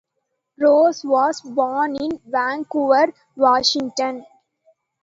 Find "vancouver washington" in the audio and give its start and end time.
2.25-4.25